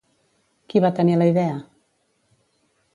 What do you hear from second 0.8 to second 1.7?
va tenir la idea?